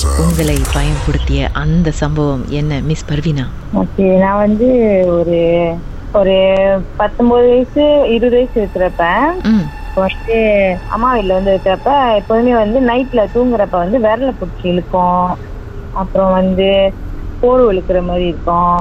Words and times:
உங்களை 0.00 0.56
பயன்படுத்திய 0.72 1.48
அந்த 1.52 1.90
சம்பவம் 1.90 2.44
என்ன 2.48 2.78
மிஸ் 2.82 3.04
பர்வீனா? 3.08 3.44
ஓகே 3.74 4.06
நான் 4.18 4.38
வந்து 4.38 4.68
ஒரு 5.18 5.38
ஒரு 6.12 6.36
பத்தொன்பது 6.96 7.48
வயசு 7.48 7.84
இருபது 8.14 8.36
வயசு 8.36 8.56
இருக்கிறப்ப 8.62 9.04
வந்து 9.94 10.36
அம்மா 10.88 11.12
வீட்டில் 11.12 11.36
வந்து 11.36 11.52
இருக்கிறப்ப 11.54 12.16
எப்போதுமே 12.16 12.54
வந்து 12.54 12.80
நைட்ல 12.80 13.24
தூங்குறப்ப 13.34 13.76
வந்து 13.82 13.98
விரல 13.98 14.32
பிடிச்சி 14.40 14.66
இழுக்கும். 14.72 15.28
அப்புறம் 15.92 16.32
வந்து 16.32 16.68
போர்வு 17.42 17.66
இழுக்கிற 17.72 18.00
மாதிரி 18.02 18.26
இருக்கும். 18.26 18.80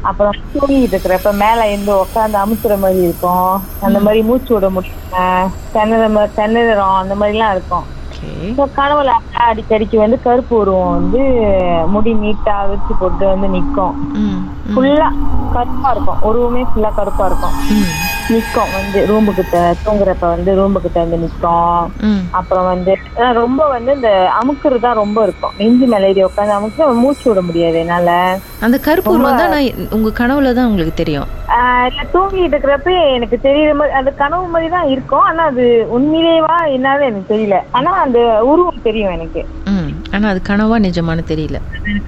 அப்புறம் 0.00 0.38
தூங்கிட்டு 0.54 0.96
இருக்கிறப்ப 0.96 1.32
மேல 1.32 1.66
இருந்து 1.70 1.92
உட்காந்து 1.94 2.38
அமுத்துற 2.44 2.78
மாதிரி 2.78 3.02
இருக்கும். 3.02 3.52
அந்த 3.80 4.00
மாதிரி 4.00 4.22
மூச்சு 4.22 4.54
விட 4.54 4.70
முடியல. 4.70 5.18
மாதிரி 6.16 6.32
திணறோம் 6.38 6.96
அந்த 7.02 7.14
மாதிரிலாம் 7.14 7.50
இருக்கும். 7.50 7.86
இப்போ 8.44 8.64
கனவுல 8.76 9.12
அடிக்கடிக்கு 9.44 9.96
வந்து 9.98 10.18
கருப்பு 10.20 10.54
உருவம் 10.56 10.94
வந்து 10.96 11.20
முடி 11.94 12.12
நீட்டா 12.16 12.56
விரிச்சு 12.64 12.94
போட்டு 12.96 13.24
வந்து 13.26 13.48
நிக்கும். 13.54 13.94
ஃபுல்லா 14.68 15.08
கருப்பா 15.52 15.88
இருக்கும். 15.90 16.20
உருவமே 16.22 16.62
ஃபுல்லா 16.66 16.90
கருப்பா 16.94 17.26
இருக்கும். 17.26 17.56
ம் 18.26 18.34
நிக்கும் 18.34 18.72
வந்து 18.76 18.98
ரூம்பு 19.08 19.32
கிட்ட 19.34 19.56
தூங்குறப்ப 19.82 20.28
வந்து 20.32 20.50
ரூம்பு 20.58 20.78
கிட்ட 20.80 20.98
வந்து 21.04 21.18
நிக்கும் 21.22 21.82
ம். 22.04 22.22
அப்புறம் 22.38 22.68
வந்து 22.70 22.92
ரொம்ப 23.38 23.62
வந்து 23.74 23.90
இந்த 23.96 24.10
அமுக்குறது 24.38 24.84
தான் 24.86 25.00
ரொம்ப 25.02 25.18
இருக்கும். 25.24 25.54
நெஞ்சு 25.60 25.86
மேல 25.86 26.10
ஏறி 26.10 26.22
உட்காந்து 26.26 26.56
அமுக்கு 26.56 26.88
மூச்சு 27.02 27.26
விட 27.30 27.42
முடியாது 27.42 27.78
என்னால. 27.78 28.10
அந்த 28.60 28.76
கருப்பு 28.86 29.12
தான் 29.32 29.54
நான் 29.54 29.68
உங்க 29.96 30.12
கனவுல 30.20 30.54
தான் 30.54 30.68
உங்களுக்கு 30.68 30.94
தெரியும். 30.96 31.28
இல்ல 31.88 32.02
தூங்கிட்டு 32.12 32.54
இருக்கிறப்ப 32.54 32.90
எனக்கு 33.16 33.36
தெரியுற 33.44 33.72
மாதிரி 33.74 33.96
அது 33.98 34.10
கனவு 34.14 34.46
மாதிரி 34.48 34.68
தான் 34.70 34.88
இருக்கும். 34.94 35.26
ஆனா 35.28 35.42
அது 35.50 35.64
உண்மையிலேவா 35.96 36.56
என்னன்னு 36.76 37.08
எனக்கு 37.10 37.32
தெரியல. 37.34 37.58
ஆனா 37.72 37.90
அந்த 38.04 38.18
உருவம் 38.50 38.86
தெரியும் 38.86 39.14
எனக்கு. 39.16 39.42
ஆனா 40.12 40.26
அது 40.28 40.40
கனவா 40.48 40.76
நிஜமானு 40.84 41.24
தெரியல. 41.26 41.58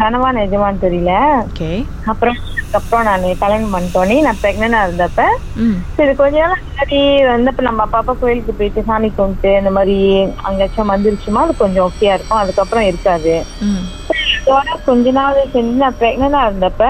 கனவா 0.01 0.29
நிஜமான்னு 0.37 0.85
தெரியல. 0.85 1.13
ஓகே. 1.45 1.71
அப்புறம் 2.13 2.39
அதுக்கப்புறம் 2.79 3.09
நான் 3.09 3.39
கல்யாணம் 3.39 3.75
பண்ணிட்டோன்னே 3.75 4.17
நான் 4.23 4.43
பிரெக்னண்டா 4.43 4.81
இருந்தப்ப 4.85 5.23
சரி 5.97 6.13
கொஞ்ச 6.15 6.37
நாள் 6.43 6.63
முன்னாடி 6.63 6.99
வந்தப்ப 7.29 7.61
நம்ம 7.61 7.83
அப்பா 7.83 7.99
அப்பா 7.99 8.15
கோயிலுக்கு 8.17 8.53
போயிட்டு 8.55 8.81
சாமி 8.85 9.09
கும்பிட்டு 9.11 9.51
இந்த 9.59 9.71
மாதிரி 9.71 9.97
அங்கேயாச்சும் 10.43 10.93
வந்துருச்சுமா? 10.93 11.43
அது 11.45 11.55
கொஞ்சம் 11.57 11.87
ஓகேயா 11.87 12.15
இருக்கும். 12.15 12.43
அதுக்கப்புறம் 12.43 12.87
இருக்காது. 12.87 13.35
இதோட 14.39 14.71
கொஞ்ச 14.85 15.11
நாள் 15.11 15.39
செஞ்சு 15.53 15.73
நான் 15.77 15.99
பிரெக்னண்டா 15.99 16.41
இருந்தப்ப 16.47 16.83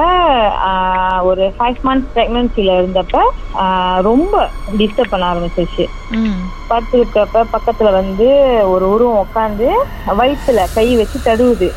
ஒரு 1.22 1.44
ஃபைவ் 1.56 1.78
மந்த்ஸ் 1.84 2.12
பிரெக்னன்சில 2.14 2.74
இருந்தப்ப 2.78 3.20
ரொம்ப 4.02 4.34
டிஸ்டர்ப் 4.78 5.10
பண்ண 5.10 5.26
ஆரம்பிச்சிருச்சு. 5.26 5.84
ம். 6.18 6.36
படுத்துருக்கப்ப 6.70 7.44
பக்கத்துல 7.52 7.90
வந்து 7.92 8.28
ஒரு 8.66 8.86
உருவம் 8.90 9.22
உட்காந்து 9.24 9.68
வயித்துல 10.16 10.66
கை 10.74 10.86
வச்சு 10.96 11.20
தடுவுது. 11.24 11.68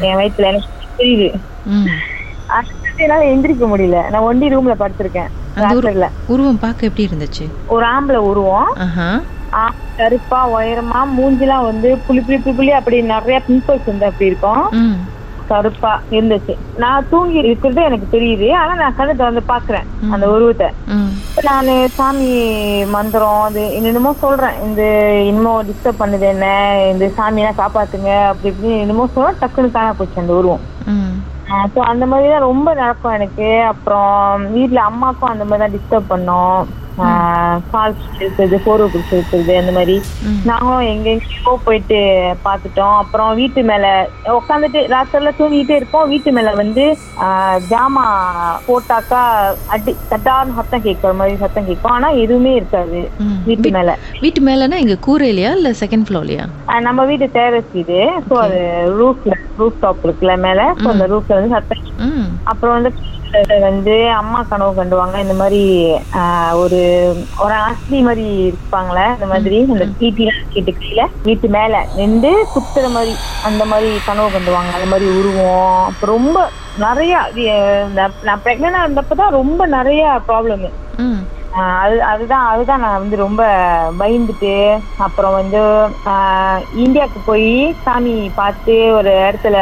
என் 0.00 0.18
வயித்துல 0.18 0.50
எனக்கு 0.52 0.70
தெரியுது 0.98 1.30
என்னால 3.04 3.24
எந்திரிக்க 3.24 3.64
முடியல. 3.72 4.10
நான் 4.10 4.26
ஒண்டி 4.30 4.46
ரூம்ல 4.48 4.74
படுத்திருக்கேன். 4.82 5.30
ராத்திரில. 5.56 6.08
உருவம் 6.26 6.62
பார்க்க 6.64 6.88
எப்படி 6.88 7.08
இருந்துச்சு? 7.08 7.44
ஒரு 7.66 7.86
ஆம்பளை 7.86 8.20
உருவம். 8.30 8.70
கருப்பா 9.98 10.40
உயரமா 10.54 11.00
மூஞ்சிலாம் 11.18 11.66
வந்து 11.70 11.88
புளி 12.06 12.20
புளி 12.26 12.38
புளி 12.44 12.54
புளி 12.58 12.72
அப்படி 12.78 12.96
நிறைய 13.02 13.42
பிம்பிள்ஸ் 13.48 13.90
வந்து 13.90 14.08
அப்படி 14.08 14.30
இருக்கும். 14.30 14.64
கருப்பா 15.50 15.90
இருந்துச்சு. 16.10 16.54
நான் 16.82 17.06
தூங்கி 17.10 17.38
இருக்கிறது 17.38 17.82
எனக்கு 17.82 18.06
தெரியுது. 18.16 18.46
ஆனா 18.60 18.72
நான் 18.80 18.96
கண்ணை 18.96 19.14
திறந்து 19.14 19.42
பாக்குறேன் 19.48 19.86
அந்த 20.14 20.26
உருவத்தை. 20.34 20.68
நானு 21.48 21.74
சாமி 21.98 22.30
மந்திரம் 22.94 23.42
அது 23.48 23.62
என்னென்னமோ 23.74 24.12
சொல்றேன். 24.24 24.58
இந்த 24.64 24.82
இன்னமும் 25.28 25.68
டிஸ்டர்ப் 25.68 26.02
பண்ணுது 26.02 26.26
என்ன 26.34 26.46
இந்த 26.92 27.06
சாமியெல்லாம் 27.18 27.60
காப்பாத்துங்க 27.62 28.10
அப்படி 28.30 28.54
இப்படின்னு 28.54 28.82
என்னமோ 28.84 29.06
சொல்றேன். 29.14 29.40
டக்குன்னு 29.42 29.76
காண 29.78 29.92
போச்சு 29.92 30.22
அந்த 30.24 30.34
உருவம். 30.40 30.64
ஸோ 31.72 31.80
அந்த 31.90 32.04
மாதிரி 32.06 32.26
தான் 32.28 32.46
ரொம்ப 32.46 32.68
நடக்கும் 32.74 33.12
எனக்கு. 33.12 33.48
அப்புறம் 33.72 34.14
வீட்ல 34.52 34.80
அம்மாக்கும் 34.82 35.32
அந்த 35.32 35.44
மாதிரி 35.44 35.62
தான் 35.64 35.76
டிஸ்டர்ப் 35.76 36.12
பண்ணோம். 36.12 36.60
பிடிச்சி 37.70 37.94
இருக்கிறது 38.18 38.56
போர்வை 38.64 38.86
பிடிச்சி 38.88 39.14
இருக்கிறது 39.16 39.52
அந்த 39.56 39.72
மாதிரி. 39.72 39.96
நாங்களும் 40.48 40.88
எங்கெங்கேயோ 40.92 41.34
போயிட்டு 41.66 41.98
பார்த்துட்டோம். 42.46 42.96
அப்புறம் 43.02 43.30
வீட்டு 43.40 43.60
மேல 43.64 43.86
உட்காந்துட்டு 44.36 44.80
ராத்திரில 44.94 45.32
தூங்கிட்டே 45.38 45.76
இருப்போம். 45.78 46.08
வீட்டு 46.12 46.30
மேல 46.32 46.52
வந்து 46.56 46.84
ஜாமா 47.70 48.06
போட்டாக்கா 48.68 49.22
அடி 49.74 49.92
தட்டார்னு 50.12 50.58
சத்தம் 50.58 50.86
கேட்குற 50.86 51.12
மாதிரி 51.14 51.36
சத்தம் 51.44 51.68
கேட்கும். 51.68 51.94
ஆனா 51.96 52.10
எதுவுமே 52.24 52.52
இருக்காது. 52.56 53.00
வீட்டு 53.48 53.70
மேல. 53.70 53.90
வீட்டு 54.22 54.40
மேலனா 54.42 54.78
இங்க 54.84 54.96
கூரையிலையா 55.06 55.50
இல்ல 55.58 55.70
செகண்ட் 55.82 56.06
ஃப்ளோர்லையா 56.06 56.46
நம்ம 56.86 57.00
வீட்டு 57.10 57.26
டேரஸ் 57.34 57.70
வீடு 57.72 57.98
ஸோ 58.26 58.34
அது 58.44 58.58
ரூஃப்ல 58.98 59.32
ரூஃப் 59.58 59.80
டாப் 59.80 60.04
இருக்குல்ல 60.06 60.34
மேல. 60.46 60.60
ஸோ 60.76 60.86
அந்த 60.94 61.06
ரூஃப்ல 61.12 61.38
வந்து 61.38 61.54
சத்தம் 61.54 61.82
அப்புறம் 62.52 62.76
வந்து 62.76 62.90
வந்து 63.60 63.94
அம்மா 64.10 64.42
கனவு 64.42 64.72
கண்டுவாங்க. 64.74 65.16
இந்த 65.18 65.34
மாதிரி 65.34 65.62
ஒரு 66.54 66.80
ஒரு 67.38 67.54
ஆஸ்தி 67.60 68.00
மாதிரி 68.00 68.24
இருப்பாங்களே 68.46 69.06
இந்த 69.12 69.26
மாதிரி 69.26 69.56
இந்த 69.66 69.84
ஈட்டிலாம் 70.00 70.42
கேட்டு 70.48 70.72
கீழே 70.76 71.04
வீட்டு 71.22 71.48
மேல 71.48 71.84
நின்று 71.96 72.32
குத்துற 72.54 72.90
மாதிரி 72.90 73.14
அந்த 73.42 73.64
மாதிரி 73.64 73.90
கனவு 74.06 74.28
கண்டுவாங்க. 74.28 74.72
அந்த 74.74 74.86
மாதிரி 74.86 75.08
உருவம். 75.18 75.84
அப்புறம் 75.86 76.14
ரொம்ப 76.16 76.38
நிறைய 76.78 77.12
நான் 78.24 78.42
பிரெக்னண்டா 78.44 78.82
இருந்தப்பதான் 78.82 79.30
ரொம்ப 79.32 79.66
நிறைய 79.68 80.02
ப்ராப்ளம் 80.28 80.66
அது 81.82 82.02
அதுதான் 82.02 82.46
அதுதான் 82.46 82.80
நான் 82.80 82.98
வந்து 82.98 83.16
ரொம்ப 83.16 83.42
பயந்துட்டு 83.98 84.50
அப்புறம் 84.98 85.32
வந்து 85.32 85.60
இந்தியாவுக்கு 86.76 87.20
போய் 87.26 87.48
சாமி 87.82 88.30
பார்த்து 88.34 88.92
ஒரு 88.92 89.10
இடத்துல 89.20 89.56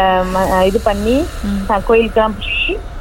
இது 0.65 0.81
பண்ணி 0.81 1.17
ம். 1.45 1.61
நான் 1.69 1.87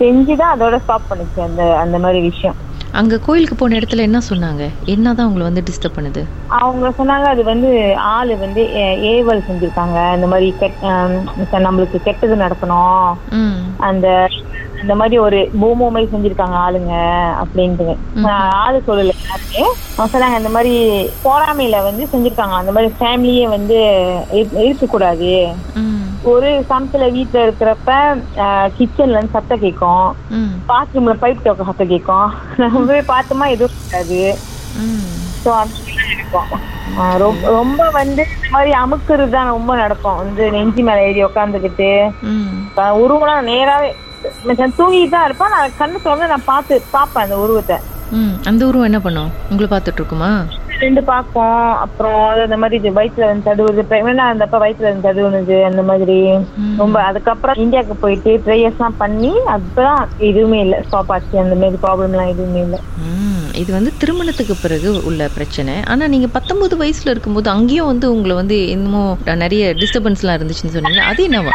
போய் 0.03 0.11
செஞ்சுதான் 0.11 0.59
அதோட 0.59 0.77
ஸ்டாப் 0.77 1.01
பண்ணுச்சு 1.09 1.39
அந்த 1.39 1.77
அந்த 1.77 1.99
மாதிரி 1.99 2.19
விஷயம். 2.21 2.55
அங்க 2.91 3.17
கோயிலுக்கு 3.17 3.55
போன 3.55 3.77
இடத்துல 3.77 3.97
என்ன 3.97 4.19
சொன்னாங்க? 4.29 4.69
என்னதான் 4.85 5.25
உங்களை 5.25 5.47
வந்து 5.47 5.63
டிஸ்டர்ப் 5.71 5.99
பண்ணுது? 5.99 6.25
அவங்க 6.47 6.89
சொன்னாங்க 6.89 7.25
அது 7.25 7.43
வந்து 7.43 7.97
ஆளு 7.97 8.37
வந்து 8.37 8.63
ஏவல் 8.99 9.43
செஞ்சிருக்காங்க. 9.51 10.15
இந்த 10.15 10.27
மாதிரி 10.27 10.53
நம்மளுக்கு 11.51 12.03
கெட்டது 12.03 12.35
நடக்கணும். 12.35 13.13
அந்த 13.77 14.27
அந்த 14.81 14.95
மாதிரி 14.95 15.17
ஒரு 15.17 15.49
பூமோ 15.61 15.89
மாதிரி 15.91 16.05
செஞ்சிருக்காங்க 16.05 16.57
ஆளுங்க 16.67 17.25
அப்படின்ட்டு. 17.43 17.97
ஆளு 18.49 18.83
சொல்லல 18.87 19.11
சொன்னாங்க 19.97 20.37
இந்த 20.37 20.49
மாதிரி 20.49 21.05
போராமையில 21.23 21.83
வந்து 21.83 22.07
செஞ்சிருக்காங்க. 22.11 22.53
அந்த 22.53 22.71
மாதிரி 22.71 22.93
ஃபேமிலியே 22.99 23.49
வந்து 23.49 23.75
இருக்க- 24.31 24.63
இருக்கக்கூடாது. 24.63 25.47
ஒரு 26.31 26.49
சமத்துல 26.69 27.05
வீட்டுல 27.15 27.43
இருக்கிறப்ப 27.45 27.91
கிச்சன்ல 28.77 29.15
இருந்து 29.17 29.35
சத்தம் 29.35 29.63
கேட்கும் 29.63 30.05
பாத்ரூம்ல 30.69 31.15
பைப் 31.23 31.43
டோக்க 31.45 31.67
சத்தம் 31.69 31.91
கேட்கும் 31.93 32.87
போய் 32.91 33.09
பார்த்தோமா 33.13 33.47
எதுவும் 33.55 33.75
இருக்காது. 33.79 34.21
ம். 34.83 35.09
ஸோ 35.43 35.51
இருக்கும். 36.13 36.51
ரொம்ப 37.55 37.81
வந்து 37.97 38.23
இந்த 38.35 38.49
மாதிரி 38.55 38.71
அமுக்குறது 38.83 39.33
தான் 39.35 39.51
ரொம்ப 39.55 39.71
நடக்கும். 39.83 40.19
வந்து 40.21 40.43
நெஞ்சு 40.55 40.83
மேல 40.87 41.05
ஏறி 41.09 41.23
உட்காந்துக்கிட்டு 41.29 41.89
உருவம்லாம் 43.03 43.49
நேராவே 43.51 43.89
தூங்கிட்டு 44.79 45.13
தான் 45.15 45.25
இருப்பேன். 45.27 45.53
நான் 45.55 45.77
கண்ணு 45.81 46.03
திறந்து 46.03 46.31
நான் 46.33 46.49
பார்த்து 46.51 46.81
பார்ப்பேன் 46.95 47.25
அந்த 47.25 47.37
உருவத்தை. 47.45 47.77
அந்த 48.49 48.61
உருவம் 48.69 48.89
என்ன 48.89 48.99
பண்ணும்? 49.05 49.31
உங்களை 49.51 49.67
பார்த்துட்டு 49.69 50.01
இருக்குமா? 50.01 50.31
ரெண்டு 50.83 51.01
பார்ப்போம் 51.09 51.61
அப்புறம் 51.83 52.19
அந்த 52.45 52.57
மாதிரி 52.61 52.91
வயிற்றுல 52.97 53.27
வந்து 53.29 53.47
தடுவுது. 53.49 53.83
பிரெக்னெண்டா 53.91 54.25
இருந்தப்ப 54.29 54.59
வயிற்றுல 54.63 54.89
வந்து 54.89 55.07
தடுவுனது 55.09 55.57
அந்த 55.69 55.81
மாதிரி. 55.89 56.17
ரொம்ப 56.81 56.97
அதுக்கப்புறம் 57.09 57.59
இந்தியாவுக்கு 57.63 57.97
போயிட்டு 58.03 58.31
ப்ரேயர்ஸ்லாம் 58.45 58.99
பண்ணி 59.03 59.33
அப்பதான் 59.55 60.01
எதுவுமே 60.29 60.59
இல்லை. 60.65 60.79
ஸ்டாப் 60.87 61.11
ஆச்சு. 61.15 61.35
அந்த 61.45 61.57
மாதிரி 61.61 61.79
ப்ராப்ளம்லாம் 61.85 62.31
எதுவுமே 62.33 62.61
இல்லை. 62.67 62.79
இது 63.61 63.71
வந்து 63.77 63.91
திருமணத்துக்கு 64.01 64.55
பிறகு 64.61 64.91
உள்ள 65.09 65.23
பிரச்சனை. 65.35 65.73
ஆனா 65.91 66.03
நீங்க 66.13 66.27
பத்தொன்பது 66.37 66.75
வயசுல 66.81 67.13
இருக்கும்போது 67.13 67.49
அங்கேயும் 67.55 67.91
வந்து 67.91 68.05
உங்களை 68.13 68.35
வந்து 68.41 68.57
இன்னமும் 68.75 69.11
நிறைய 69.43 69.73
டிஸ்டர்பன்ஸ்லாம் 69.81 70.37
இருந்துச்சுன்னு 70.39 70.75
சொன்னீங்க 70.77 71.03
அது 71.11 71.21
என்னவா? 71.29 71.53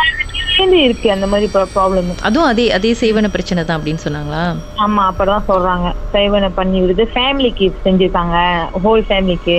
சேர்ந்து 0.59 0.83
இருக்கு 0.83 1.09
அந்த 1.11 1.27
மாதிரி 1.27 1.47
ப்ராப்ளம் 1.55 2.11
அதுவும் 2.23 2.49
அதே 2.49 2.71
அதே 2.71 2.93
செய்வன 3.01 3.29
பிரச்சனை 3.29 3.65
தான் 3.65 3.79
அப்படின்னு 3.79 4.05
சொன்னாங்களா? 4.07 4.43
ஆமா 4.85 5.03
அப்பதான் 5.11 5.47
சொல்றாங்க. 5.49 5.89
சைவனை 6.15 6.51
பண்ணி 6.55 6.81
விடுது. 6.81 7.05
ஃபேமிலிக்கு 7.15 7.67
செஞ்சிருக்காங்க. 7.85 8.37
ஹோல் 8.85 9.05
ஃபேமிலிக்கு. 9.09 9.59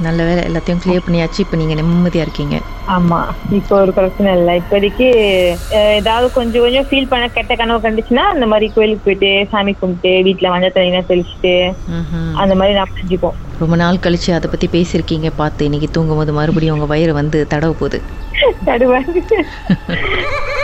நல்ல 0.00 0.20
வேலை. 0.24 0.42
எல்லாத்தையும் 0.48 0.82
கிளியர் 0.82 1.04
பண்ணியாச்சு. 1.04 1.40
இப்போ 1.44 1.56
நீங்க 1.56 1.74
நிம்மதியா 1.74 2.24
இருக்கீங்க. 2.24 2.56
ஆமா. 2.94 3.18
இப்போ 3.58 3.74
ஒரு 3.80 3.92
பிரச்சனை 3.92 4.30
இல்லை. 4.34 4.54
இப்போதைக்கு 4.60 5.06
ஏதாவது 5.96 6.26
கொஞ்சம் 6.32 6.64
கொஞ்சம் 6.64 6.88
ஃபீல் 6.88 7.10
பண்ண 7.10 7.26
கெட்ட 7.28 7.54
கனவு 7.54 7.84
கண்டுச்சுன்னா 7.84 8.24
அந்த 8.32 8.46
மாதிரி 8.46 8.68
கோயிலுக்கு 8.74 9.06
போயிட்டு 9.06 9.30
சாமி 9.52 9.74
கும்பிட்டு 9.74 10.12
வீட்டுல 10.28 10.52
மஞ்சள் 10.52 10.76
தண்ணிலாம் 10.76 11.10
தெளிச்சுட்டு 11.10 11.54
ம்ஹும். 11.92 12.32
அந்த 12.42 12.54
மாதிரி 12.54 12.76
நான் 12.78 12.96
செஞ்சுப்போம். 12.98 13.38
ரொம்ப 13.60 13.76
நாள் 13.76 14.02
கழிச்சு 14.04 14.30
அதை 14.36 14.46
பத்தி 14.50 14.68
பேசியிருக்கீங்க 14.68 15.28
பார்த்து 15.36 15.66
இன்னைக்கு 15.68 15.88
தூங்கும்போது 15.92 16.32
மறுபடியும் 16.32 16.76
உங்க 16.76 16.88
வயிறு 16.92 17.12
வந்து 17.14 17.40
தடவ 17.52 17.72
போகுது. 17.74 18.00
தடுவாங்க 18.66 19.18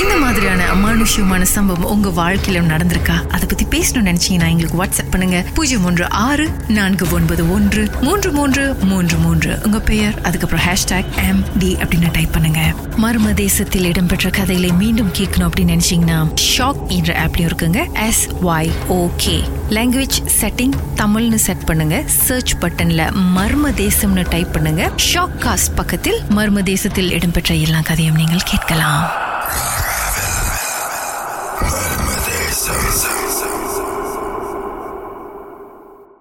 இந்த 0.00 0.16
மாதிரியான 0.16 0.62
அமானுஷ்யமான 0.74 1.42
சம்பவம் 1.42 1.84
உங்க 1.84 2.08
வாழ்க்கையில 2.08 2.60
நடந்திருக்கா? 2.72 3.16
அதை 3.28 3.46
பத்தி 3.48 3.64
பேசணும்னு 3.64 4.08
நினைச்சீங்கன்னா 4.08 4.48
எங்களுக்கு 4.48 4.84
வாட்ஸ்அப் 4.84 5.10
பண்ணுங்க. 5.10 5.44
பூஜ்ஜியம் 5.54 5.84
ஒன்று 5.84 6.10
ஆறு 6.10 6.50
நான்கு 6.68 7.06
ஒன்பது 7.10 7.52
ஒன்று 7.52 7.90
மூன்று 8.00 8.32
மூன்று 8.32 8.74
மூன்று 8.82 9.16
மூன்று. 9.16 9.58
உங்க 9.64 9.80
பெயர் 9.80 10.20
அதுக்கப்புறம் 10.22 10.64
ஹேஷ்டாக் 10.64 11.04
எம் 11.28 11.44
டி 11.58 11.76
அப்படின்னு 11.80 12.08
டைப் 12.12 12.32
பண்ணுங்க. 12.32 12.74
மர்ம 13.02 13.34
தேசத்தில் 13.34 13.84
இடம்பெற்ற 13.84 14.30
கதைகளை 14.30 14.72
மீண்டும் 14.72 15.12
கேட்கணும் 15.12 15.48
அப்படின்னு 15.48 15.76
நினைச்சீங்கன்னா 15.76 16.34
ஷாக் 16.56 16.86
என்ற 16.86 17.24
ஆப்லயும் 17.24 17.50
இருக்குங்க. 17.50 18.06
S 18.06 18.28
Y 18.28 18.70
okay 18.88 19.42
language 19.70 20.18
setting 20.40 20.72
தமிழ்னு 20.96 21.34
செட் 21.34 21.64
பண்ணுங்க. 21.64 22.02
சர்ச் 22.06 22.54
பட்டன்ல 22.60 23.10
மர்ம 23.36 23.72
தேசம்னு 23.84 24.28
டைப் 24.28 24.52
பண்ணுங்க. 24.52 24.90
ஷாக் 25.12 25.36
காஸ்ட் 25.38 25.74
பக்கத்தில் 25.74 26.20
மர்ம 26.30 26.62
தேசத்தில் 26.62 27.10
இடம்பெற்ற 27.10 27.54
எல்லா 27.54 27.80
கதையும் 27.80 28.14
நீங்கள் 28.14 28.48
கேட்கலாம். 28.52 29.10